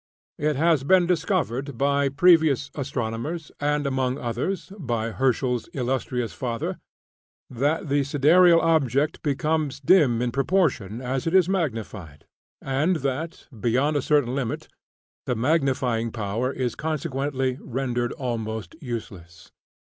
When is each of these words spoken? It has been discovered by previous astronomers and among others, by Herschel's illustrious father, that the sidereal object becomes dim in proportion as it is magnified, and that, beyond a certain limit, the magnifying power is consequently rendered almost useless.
It 0.39 0.55
has 0.55 0.83
been 0.83 1.05
discovered 1.05 1.77
by 1.77 2.09
previous 2.09 2.71
astronomers 2.73 3.51
and 3.59 3.85
among 3.85 4.17
others, 4.17 4.73
by 4.79 5.11
Herschel's 5.11 5.67
illustrious 5.73 6.33
father, 6.33 6.79
that 7.51 7.87
the 7.87 8.03
sidereal 8.03 8.59
object 8.61 9.21
becomes 9.21 9.79
dim 9.79 10.19
in 10.19 10.31
proportion 10.31 11.01
as 11.01 11.27
it 11.27 11.35
is 11.35 11.47
magnified, 11.47 12.25
and 12.63 12.95
that, 13.05 13.45
beyond 13.59 13.95
a 13.95 14.01
certain 14.01 14.33
limit, 14.33 14.67
the 15.27 15.35
magnifying 15.35 16.11
power 16.11 16.51
is 16.51 16.73
consequently 16.73 17.59
rendered 17.61 18.11
almost 18.13 18.73
useless. 18.81 19.51